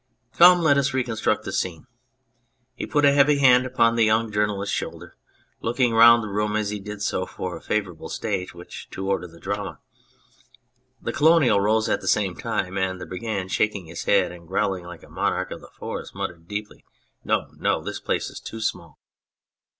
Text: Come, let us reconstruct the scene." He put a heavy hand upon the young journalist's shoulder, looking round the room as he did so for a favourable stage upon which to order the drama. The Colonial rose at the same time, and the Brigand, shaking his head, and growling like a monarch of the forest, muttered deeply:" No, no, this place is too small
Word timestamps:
Come, 0.33 0.63
let 0.63 0.79
us 0.79 0.95
reconstruct 0.95 1.43
the 1.45 1.51
scene." 1.51 1.85
He 2.73 2.87
put 2.87 3.05
a 3.05 3.13
heavy 3.13 3.37
hand 3.37 3.67
upon 3.67 3.93
the 3.95 4.03
young 4.03 4.31
journalist's 4.31 4.73
shoulder, 4.75 5.15
looking 5.61 5.93
round 5.93 6.23
the 6.23 6.27
room 6.27 6.55
as 6.55 6.71
he 6.71 6.79
did 6.79 7.03
so 7.03 7.27
for 7.27 7.55
a 7.55 7.61
favourable 7.61 8.09
stage 8.09 8.49
upon 8.49 8.57
which 8.61 8.89
to 8.89 9.07
order 9.07 9.27
the 9.27 9.39
drama. 9.39 9.77
The 11.03 11.13
Colonial 11.13 11.61
rose 11.61 11.87
at 11.87 12.01
the 12.01 12.07
same 12.07 12.35
time, 12.35 12.79
and 12.79 12.99
the 12.99 13.05
Brigand, 13.05 13.51
shaking 13.51 13.85
his 13.85 14.05
head, 14.05 14.31
and 14.31 14.47
growling 14.47 14.85
like 14.85 15.03
a 15.03 15.07
monarch 15.07 15.51
of 15.51 15.61
the 15.61 15.69
forest, 15.69 16.15
muttered 16.15 16.47
deeply:" 16.47 16.83
No, 17.23 17.51
no, 17.57 17.79
this 17.83 17.99
place 17.99 18.31
is 18.31 18.39
too 18.39 18.59
small 18.59 18.97